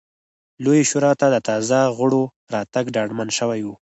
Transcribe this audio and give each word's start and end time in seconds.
لویې 0.63 0.83
شورا 0.89 1.11
ته 1.19 1.27
د 1.31 1.35
تازه 1.47 1.79
غړو 1.97 2.23
راتګ 2.53 2.85
ډاډمن 2.95 3.29
شوی 3.37 3.61
و 3.65 3.69